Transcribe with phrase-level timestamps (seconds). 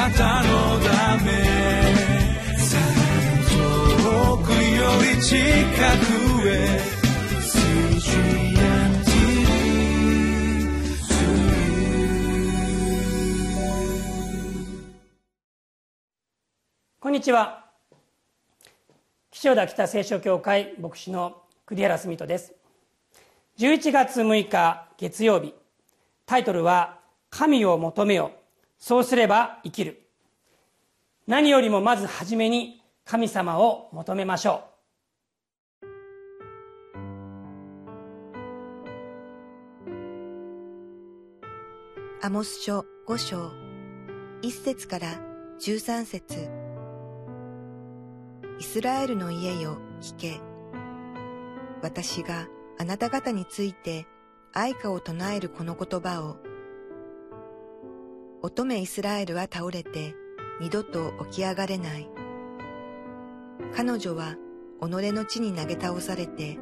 [0.00, 1.30] なたのため
[3.50, 6.80] 遠くより近くへ
[16.98, 17.66] こんにちは。
[19.30, 22.54] 岸和田北聖書協会牧師の栗原澄人です。
[23.58, 25.54] 11月6日月曜日。
[26.24, 28.39] タイトルは神を求めよ。
[28.80, 30.00] そうすれば生きる。
[31.26, 34.70] 何よりもまず初めに神様を求めましょう。
[42.22, 43.52] アモス書5章。
[44.42, 45.20] 1節から
[45.60, 46.48] 13節。
[48.58, 50.40] イスラエルの家よ聞け。
[51.82, 54.06] 私があなた方について
[54.54, 56.36] 愛歌を唱えるこの言葉を
[58.42, 60.14] 乙女イスラエルは倒れて
[60.60, 62.08] 二度と起き上がれない。
[63.74, 64.36] 彼女は
[64.80, 66.58] 己の地に投げ倒されて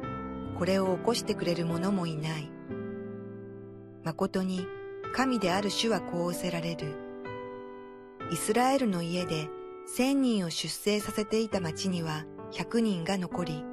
[0.57, 2.51] これを起こしてくれる者もいない。
[4.03, 4.67] 誠に
[5.13, 6.95] 神である主はこうおせられる。
[8.31, 9.47] イスラエルの家で
[9.87, 13.63] 千人を出生させていた町には百人が残り、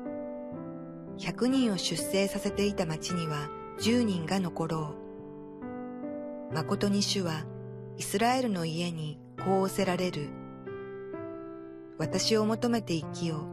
[1.19, 3.49] 百人を出生させていた町には
[3.81, 4.95] 十人が残ろ
[6.53, 6.55] う。
[6.55, 7.45] 誠に主は
[7.99, 10.29] イスラエルの家にこう仰せられる。
[11.99, 13.47] 私を求めて生きよ。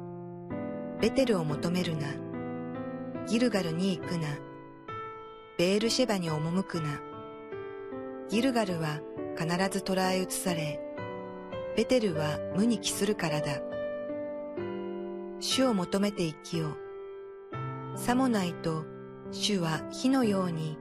[1.00, 2.08] ベテルを求めるな。
[3.26, 4.28] ギルガルに行くな。
[5.58, 7.00] ベールシェバに赴くな。
[8.30, 9.00] ギルガルは
[9.38, 10.82] 必ず捕らえ移され、
[11.78, 13.62] ベテルは無に帰するからだ。
[15.40, 16.68] 主を求めて生きよ
[17.96, 17.98] う。
[17.98, 18.84] さもないと
[19.32, 20.78] 主は火のように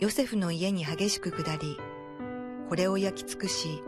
[0.00, 1.78] ヨセフの家に激しく下り、
[2.68, 3.82] これを焼き尽くし、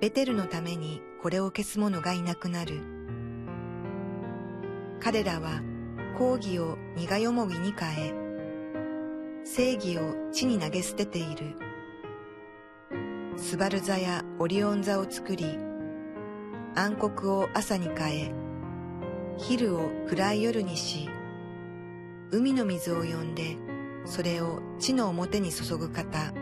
[0.00, 2.80] ベテルのためにこれを消す者がいなくなる。
[5.00, 5.62] 彼らは
[6.18, 8.14] 抗議を苦よもぎに変え、
[9.44, 11.56] 正義を地に投げ捨てている。
[13.36, 15.58] スバル座やオリオン座を作り、
[16.74, 18.34] 暗黒を朝に変え、
[19.38, 21.08] 昼を暗い夜にし、
[22.30, 23.56] 海の水を呼んで、
[24.04, 26.32] それを地の表に注ぐ方、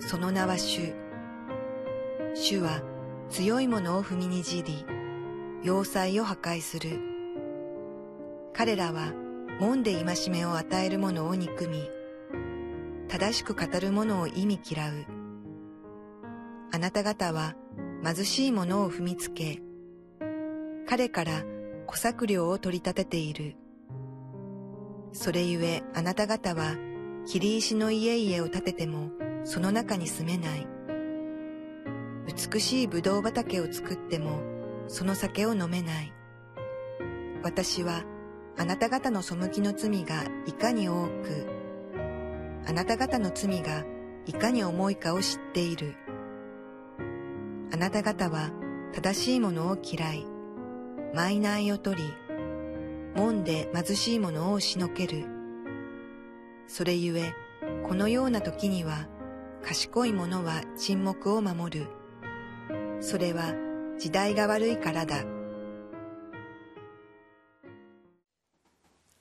[0.00, 0.94] その名は主。
[2.34, 2.82] 主は
[3.28, 4.84] 強いものを踏みにじり、
[5.62, 7.00] 要塞を破壊する。
[8.52, 9.12] 彼らは
[9.60, 11.90] 門で戒めを与える者を憎み、
[13.08, 14.92] 正しく語る者を意味嫌う。
[16.72, 17.54] あなた方は
[18.04, 19.60] 貧しい者を踏みつけ、
[20.86, 21.42] 彼から
[21.86, 23.56] 小作料を取り立てている。
[25.12, 26.76] それゆえあなた方は
[27.26, 29.10] 切り石の家々を建てても
[29.48, 30.66] その中に住めない。
[32.52, 34.40] 美しい葡萄畑を作っても
[34.88, 36.12] その酒を飲めない。
[37.42, 38.04] 私は
[38.58, 41.46] あなた方の背きの罪がいかに多く、
[42.66, 43.86] あなた方の罪が
[44.26, 45.94] いかに重いかを知っている。
[47.72, 48.50] あなた方は
[48.92, 50.26] 正しいものを嫌い、
[51.14, 52.12] ナイを取り、
[53.16, 55.24] 門で貧しいものを押しのける。
[56.66, 57.32] それゆえ、
[57.88, 59.08] このような時には、
[59.62, 61.86] 賢い者は沈黙を守る。
[63.00, 63.52] それは
[63.98, 65.24] 時代が悪いからだ。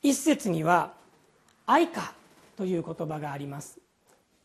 [0.01, 0.93] 一節には
[1.67, 2.13] 「愛か」
[2.55, 3.79] という言葉があります。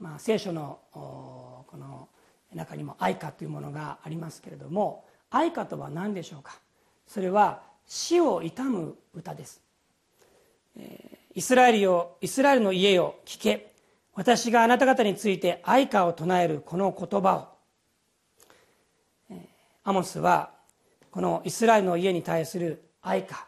[0.01, 2.09] まあ、聖書のこの
[2.53, 6.59] 中にも愛歌というものがありますけれども愛歌とは何でしょうか？
[7.07, 9.63] それは死を悼む歌です、
[11.35, 13.72] イスラエルよイスラエルの家よ聞け
[14.15, 17.53] 私があなた方について愛歌を唱えるこの言葉を。
[19.85, 20.51] アモスは
[21.11, 23.47] このイスラエルの家に対する愛歌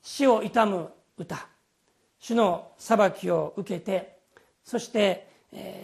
[0.00, 1.48] 死を悼む歌
[2.18, 4.18] 主の裁きを受けて
[4.64, 5.28] そして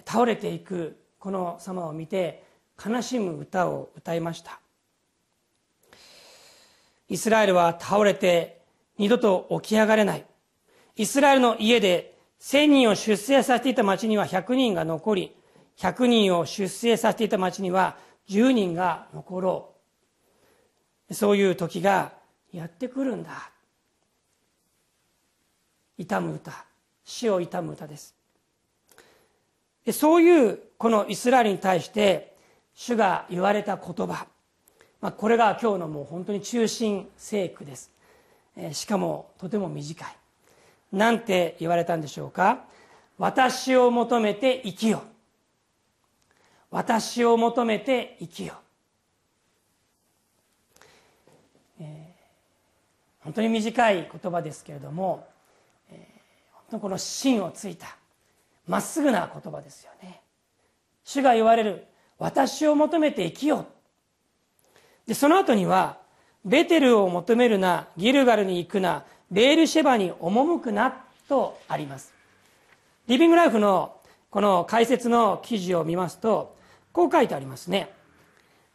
[0.07, 2.45] 倒れていくこの様を見て
[2.85, 4.61] 悲しむ歌を歌いました。
[7.09, 8.63] イスラエルは倒れて
[8.97, 10.25] 二度と起き上がれない。
[10.97, 15.37] イスラエルの家で1000人を出生させていた町には100人が残り
[15.79, 17.97] 100人を出生させていた町には
[18.29, 19.75] 10人が残ろ
[21.09, 21.15] う。
[21.15, 22.13] そういう時が
[22.53, 23.51] やってくるんだ。
[25.99, 26.65] 痛む歌。
[27.05, 28.15] 死を悼む歌です。
[29.93, 32.37] そういうこのイスラエルに対して
[32.75, 34.27] 主が言われた言葉、
[35.01, 37.91] まあ、これが今日のもう本当に中心聖句です、
[38.73, 40.22] しかもとても短い。
[40.93, 42.65] 何て言われたんでしょうか？
[43.19, 45.03] 私を求めて生きよ
[46.71, 48.55] 私を求めて生きよ、
[51.81, 55.27] えー、本当に短い言葉ですけれども、
[55.91, 55.99] えー、
[56.55, 57.97] 本当この芯をついた
[58.67, 60.21] まっすぐな言葉ですよね。
[61.05, 61.87] 主が言われる
[62.19, 63.67] 私を求めて生きよ
[65.07, 65.99] でその後には
[66.45, 70.95] ベテルを求めるなギルガルに行くなベールシェバに赴くな
[71.27, 72.13] とあります。
[73.07, 73.97] リビングライフの
[74.31, 76.55] この解説の記事を見ますと
[76.93, 77.91] こう書いてありますね。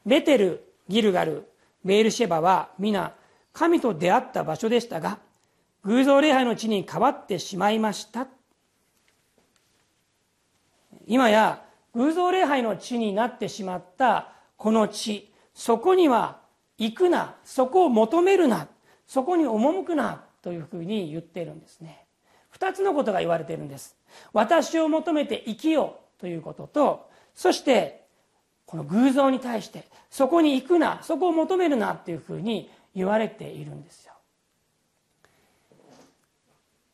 [0.03, 1.47] ベテルギルガル
[1.85, 3.13] ベールシェバは皆
[3.53, 5.19] 神と出会った場所でしたが
[5.83, 8.27] 偶像礼拝の地に変わってしまいました。
[11.05, 11.61] 今や
[11.93, 16.39] 偶像礼拝の地になってしまったこの地そこには
[16.79, 18.67] 行くなそこを求めるな
[19.05, 22.05] そこに赴くなというふうに言っているんですね。
[22.51, 23.97] 二つのことが言われているんです。
[24.31, 28.05] 私を求めて生きようということとそして
[28.65, 34.13] この偶像に対してそこに行くなそこを求めるなっていうふうに言われているんですよ。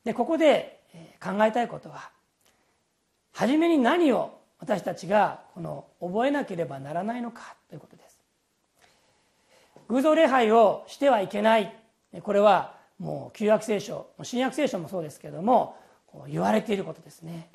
[0.04, 0.80] でここで
[1.24, 2.10] 考えたいことは
[3.34, 8.20] 初めに何を私たちがこの覚えなければならないのかということです。
[9.90, 11.72] 偶像礼拝をしてはいけない。
[12.24, 15.78] これはもう旧約聖書新約聖書もそうですけれども
[16.30, 17.50] 言われていることですね。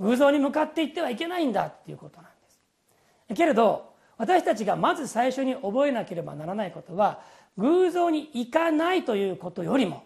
[0.00, 2.60] 偶像に向かっていってはいけないんだっていうことなんです。
[3.34, 7.20] けれど私たちがまず最初に覚えなければならないことは
[7.58, 10.02] 偶像に行かないということよりも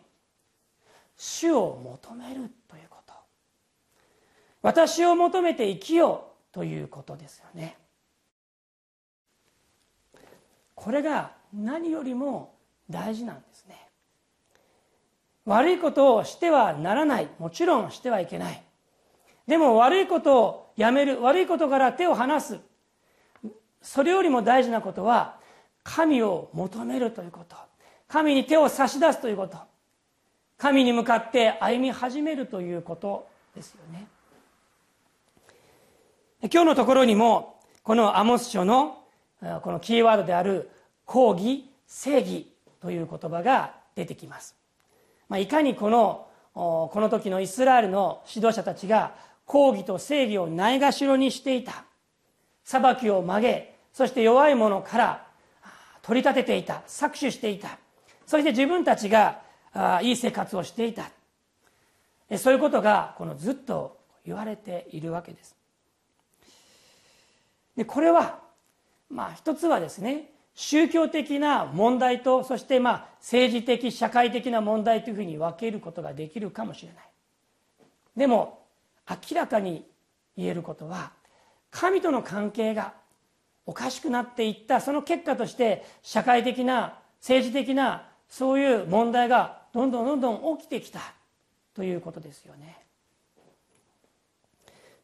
[1.17, 3.15] 主を求めるということ。
[4.63, 7.77] 私を求めて生きようということですよね。
[10.75, 12.55] これが何よりも
[12.89, 13.90] 大事なんですね。
[15.51, 17.29] 悪いことをしてはならない。
[17.41, 18.63] もちろんしてはいけない。
[19.49, 21.21] でも悪いことをやめる。
[21.23, 22.61] 悪いことから手を離す。
[23.83, 25.41] それよりも大事なことは
[25.83, 27.57] 神を求めるということ。
[28.07, 29.57] 神に手を差し出すということ。
[30.57, 33.27] 神に向かって歩み始めるということ
[33.57, 34.07] ですよね。
[36.43, 39.03] 今日のところにもこのアモス書の
[39.63, 40.71] このキーワードである
[41.07, 42.47] 抗議正義
[42.81, 44.55] という言葉が出てきます、
[45.31, 49.15] まあ、いかにこのこの時のイスラエルの指導者たちが
[49.47, 51.85] 抗議と正義をないがしろにしていた。
[52.65, 55.27] 裁きを曲げそして弱い者から
[56.03, 56.83] 取り立てていた。
[56.89, 57.79] 搾取していた。
[58.27, 59.41] そして自分たちが
[60.03, 61.11] いい生活をしていた。
[62.37, 65.55] そういうことがこのずっと言われているわけです。
[67.77, 68.41] でこれは
[69.09, 70.31] まあ一つはですね
[70.63, 77.05] 宗教的な問題とそしてまあ政治的社会的な問題というふうに分けることができるかもしれない。
[78.15, 78.61] でも
[79.09, 79.87] 明らかに
[80.37, 81.13] 言えることは
[81.71, 82.93] 神との関係が
[83.65, 91.01] おかしくなっていったその結果として社会的な政治的なそういう問題がどんどんどんどん起きてきた
[91.73, 92.85] ということですよね。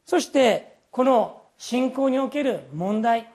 [0.04, 3.30] そしてこの信仰における問題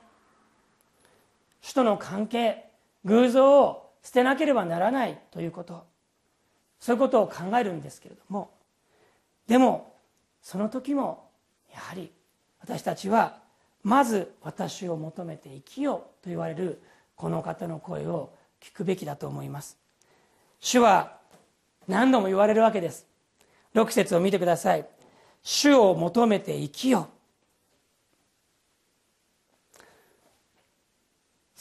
[1.62, 2.69] 主との関係
[3.06, 5.86] 偶像を捨てなければならないということ。
[6.80, 8.52] そういうことを考えるんですけれども。
[9.48, 9.96] でも
[10.42, 11.30] その時も
[11.74, 12.12] やはり
[12.60, 13.38] 私たちは
[13.84, 16.81] まず私を求めて生きようと言われる
[17.16, 19.77] この方の声を聞くべきだと思います。
[20.60, 21.18] 主は
[21.88, 23.08] 何度も言われるわけです。
[23.75, 24.88] 6節を見てください。
[25.44, 27.21] 主を求めて生きよう。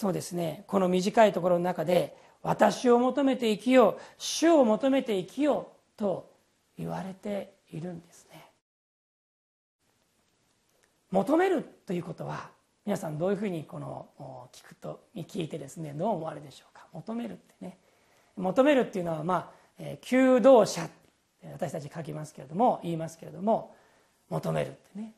[0.01, 0.65] そうですね。
[0.67, 6.33] この短いところの中で私を求めて生きよう主を求めて生きようと
[6.79, 8.47] 言われているんですね。
[11.11, 12.49] 求めるということは
[12.87, 14.09] 皆さんどういうふうにこの
[14.55, 16.87] 聞くと聞いてですねどう思われるでしょうか。
[16.95, 17.77] 求めるってね。
[18.39, 20.89] 求めるっていうのはまあ求道者
[21.53, 23.75] 私たち書きますけれども言いますけれども
[24.31, 25.13] 求めるってね。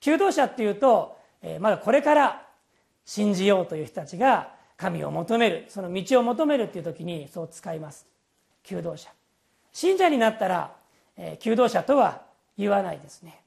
[0.00, 1.18] 求道者っていうと
[1.60, 2.48] まだこれから
[3.04, 8.06] 信じようという人たちが神を求めるその道を求めるっていう時にそう使います。
[8.62, 9.10] 求道者。
[9.72, 10.72] 信者になったら
[11.40, 12.22] 求道者とは
[12.58, 13.40] 言わないですね。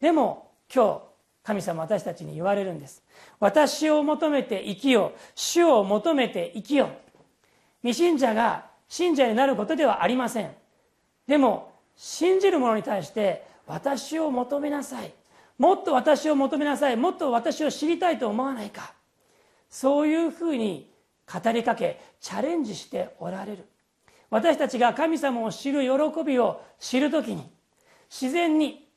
[0.00, 1.02] でも今日
[1.42, 3.02] 神様私たちに言われるんです。
[3.38, 5.18] 私を求めて生きよう。
[5.34, 6.88] 主を求めて生きよう。
[7.82, 10.50] 未信者が信者になることではありません。
[11.26, 15.12] でも信じる者に対して私を求めなさい。
[15.58, 16.96] もっと私を求めなさい。
[16.96, 18.92] もっと私を知りたいと思わないか。
[19.68, 20.90] そういうふうに
[21.26, 23.66] 語りかけチャレンジしておられる。
[24.30, 27.48] 私たちが神様を知る喜びを知る時に
[28.10, 28.88] 自然に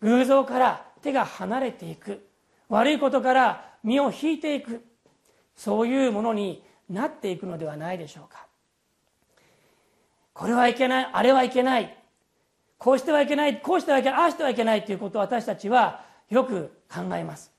[0.00, 2.26] 偶像から手が離れていく。
[2.68, 4.84] 悪いことから身を引いていく。
[5.56, 8.46] そういうものになっていくのではないでしょうか。
[10.32, 11.10] これはいけない。
[11.12, 11.97] あれはいけない。
[12.78, 17.50] こうしてはいけないこうしてはいけないああしてはいけないということを私たちはよく考えます。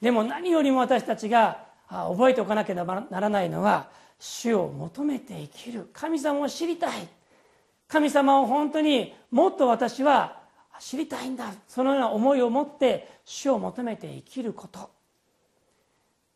[0.00, 5.88] でも何よりも私たちが覚えておかなければならないのは主を求めて生きる。
[5.92, 7.08] 神様を知りたい。
[7.88, 10.40] 神様を本当にもっと私は
[10.80, 11.52] 知りたいんだ。
[11.68, 14.90] そのような思いを持って主を求めて生きること。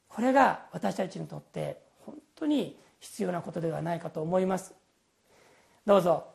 [0.08, 4.74] これが私たちにとって本当に必要なことではないかと思います。
[5.86, 6.26] どうぞ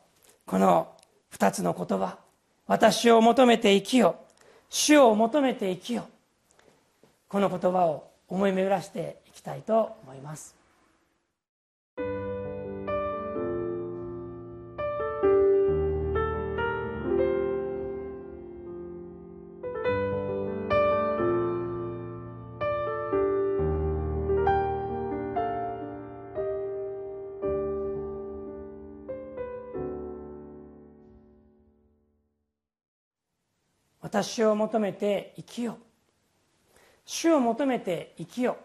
[0.44, 0.95] この
[1.30, 2.18] 二つの言葉。
[2.66, 4.16] 私を求めて生きよ
[4.68, 6.08] 主を求めて生きよ
[7.28, 10.55] この言葉を思い巡らしていきたいと思います。
[34.16, 35.76] 私を求めて生きよ
[37.04, 38.56] 主を求めて生きよ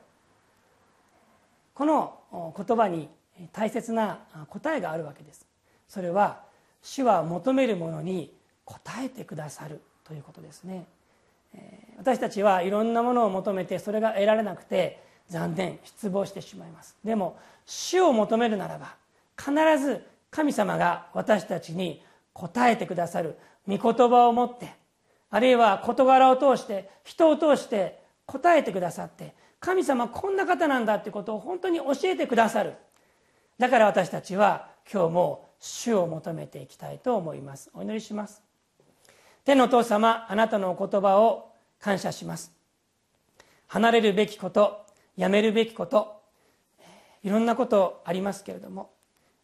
[1.73, 3.09] この言葉に
[3.51, 5.45] 大切な答えがあるわけです。
[5.89, 6.39] それは
[6.81, 8.33] 主は求めるものに
[8.65, 10.85] 応えてくださるということですね。
[11.97, 16.95] 私たちはいろんなものを求めてそれが得られなくて残念失望してしまいます。
[17.03, 18.95] でも主を求めるならば
[19.37, 19.53] 必
[19.83, 22.01] ず神様が私たちに
[22.35, 24.79] 応えてくださる御言葉を持って
[25.31, 32.73] あるいは事柄を通して人を通して答えてくださって神様こんな方なんだってことを本当に教えてくださる。
[33.57, 37.69] だから私たちは今日も主を求めていきたいと思います。
[37.73, 38.41] お祈りします。
[39.45, 42.51] 天のお父様あなたのお言葉を感謝します。
[43.67, 44.85] 離れるべきこと
[45.15, 46.21] やめるべきこと
[47.23, 48.89] いろんなことありますけれども。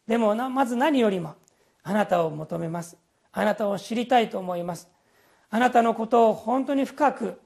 [0.08, 1.36] でもまず何よりも
[1.84, 2.96] あなたを求めます。
[3.30, 4.88] あなたを知りたいと思います。
[5.50, 7.40] あなたのことを本当に深く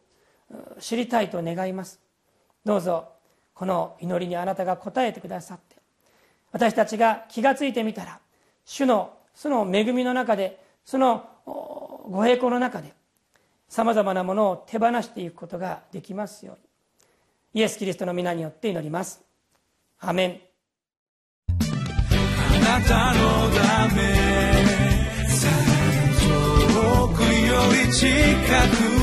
[0.81, 2.01] 知りたいと願います。
[2.65, 3.09] どうぞ
[3.55, 5.77] この祈りにあなたが答えてくださって。
[6.53, 8.21] 私たちが気が付いてみたら
[8.65, 12.93] 主のその恵みの中でそのご栄光の中で
[13.69, 17.61] さまざまなものを手放していくことができますように。
[17.61, 19.23] イエス・キリストの皆によって祈ります。
[20.01, 20.41] アメン。
[21.49, 24.52] あなたのため。
[27.63, 29.02] 遠くより近く